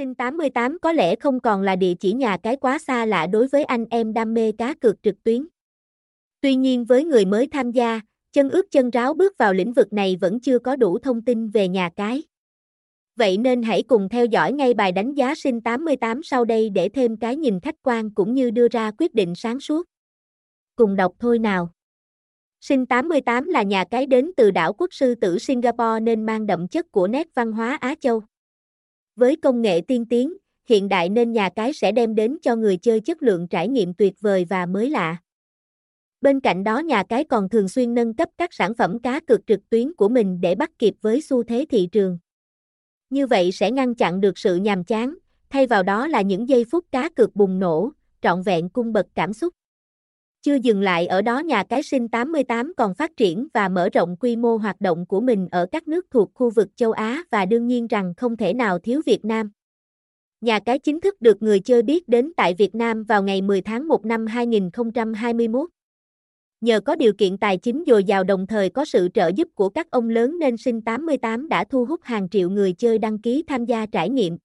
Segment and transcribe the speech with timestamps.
[0.00, 3.48] Sinh 88 có lẽ không còn là địa chỉ nhà cái quá xa lạ đối
[3.48, 5.46] với anh em đam mê cá cược trực tuyến.
[6.40, 8.00] Tuy nhiên với người mới tham gia,
[8.32, 11.48] chân ướt chân ráo bước vào lĩnh vực này vẫn chưa có đủ thông tin
[11.48, 12.22] về nhà cái.
[13.16, 16.88] Vậy nên hãy cùng theo dõi ngay bài đánh giá sinh 88 sau đây để
[16.88, 19.86] thêm cái nhìn khách quan cũng như đưa ra quyết định sáng suốt.
[20.76, 21.70] Cùng đọc thôi nào.
[22.60, 26.68] Sinh 88 là nhà cái đến từ đảo quốc sư tử Singapore nên mang đậm
[26.68, 28.22] chất của nét văn hóa Á Châu.
[29.16, 30.32] Với công nghệ tiên tiến,
[30.68, 33.94] hiện đại nên nhà cái sẽ đem đến cho người chơi chất lượng trải nghiệm
[33.94, 35.16] tuyệt vời và mới lạ.
[36.20, 39.46] Bên cạnh đó nhà cái còn thường xuyên nâng cấp các sản phẩm cá cược
[39.46, 42.18] trực tuyến của mình để bắt kịp với xu thế thị trường.
[43.10, 45.14] Như vậy sẽ ngăn chặn được sự nhàm chán,
[45.50, 47.90] thay vào đó là những giây phút cá cược bùng nổ,
[48.22, 49.54] trọn vẹn cung bậc cảm xúc.
[50.42, 54.16] Chưa dừng lại ở đó, nhà cái sinh 88 còn phát triển và mở rộng
[54.20, 57.44] quy mô hoạt động của mình ở các nước thuộc khu vực châu Á và
[57.44, 59.50] đương nhiên rằng không thể nào thiếu Việt Nam.
[60.40, 63.62] Nhà cái chính thức được người chơi biết đến tại Việt Nam vào ngày 10
[63.62, 65.70] tháng 1 năm 2021.
[66.60, 69.68] Nhờ có điều kiện tài chính dồi dào đồng thời có sự trợ giúp của
[69.68, 73.44] các ông lớn nên sinh 88 đã thu hút hàng triệu người chơi đăng ký
[73.46, 74.38] tham gia trải nghiệm.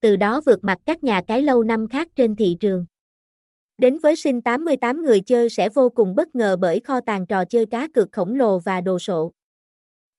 [0.00, 2.86] Từ đó vượt mặt các nhà cái lâu năm khác trên thị trường.
[3.80, 7.44] Đến với sinh 88 người chơi sẽ vô cùng bất ngờ bởi kho tàng trò
[7.44, 9.32] chơi cá cược khổng lồ và đồ sộ.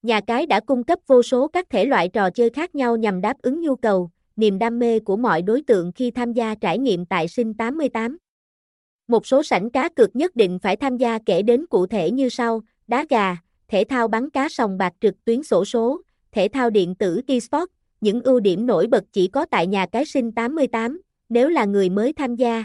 [0.01, 3.21] Nhà cái đã cung cấp vô số các thể loại trò chơi khác nhau nhằm
[3.21, 6.79] đáp ứng nhu cầu, niềm đam mê của mọi đối tượng khi tham gia trải
[6.79, 8.17] nghiệm tại sinh 88.
[9.07, 12.29] Một số sảnh cá cược nhất định phải tham gia kể đến cụ thể như
[12.29, 16.01] sau, đá gà, thể thao bắn cá sòng bạc trực tuyến sổ số,
[16.31, 20.05] thể thao điện tử eSports, những ưu điểm nổi bật chỉ có tại nhà cái
[20.05, 22.63] sinh 88, nếu là người mới tham gia.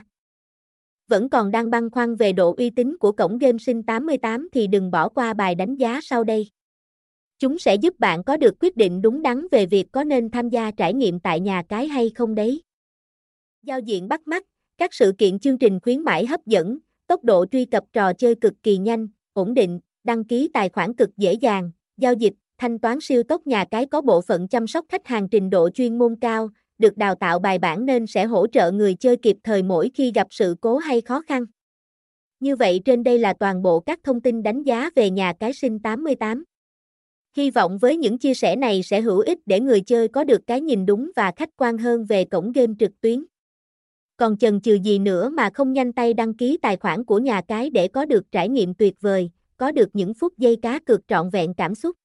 [1.08, 4.66] Vẫn còn đang băn khoăn về độ uy tín của cổng game sinh 88 thì
[4.66, 6.50] đừng bỏ qua bài đánh giá sau đây.
[7.38, 10.48] Chúng sẽ giúp bạn có được quyết định đúng đắn về việc có nên tham
[10.48, 12.62] gia trải nghiệm tại nhà cái hay không đấy.
[13.62, 14.44] Giao diện bắt mắt,
[14.78, 18.34] các sự kiện chương trình khuyến mãi hấp dẫn, tốc độ truy cập trò chơi
[18.34, 22.78] cực kỳ nhanh, ổn định, đăng ký tài khoản cực dễ dàng, giao dịch, thanh
[22.78, 25.98] toán siêu tốc nhà cái có bộ phận chăm sóc khách hàng trình độ chuyên
[25.98, 29.62] môn cao, được đào tạo bài bản nên sẽ hỗ trợ người chơi kịp thời
[29.62, 31.44] mỗi khi gặp sự cố hay khó khăn.
[32.40, 35.52] Như vậy trên đây là toàn bộ các thông tin đánh giá về nhà cái
[35.52, 36.44] sinh 88.
[37.36, 40.40] Hy vọng với những chia sẻ này sẽ hữu ích để người chơi có được
[40.46, 43.24] cái nhìn đúng và khách quan hơn về cổng game trực tuyến.
[44.16, 47.40] Còn chần chừ gì nữa mà không nhanh tay đăng ký tài khoản của nhà
[47.48, 51.08] cái để có được trải nghiệm tuyệt vời, có được những phút giây cá cược
[51.08, 51.96] trọn vẹn cảm xúc.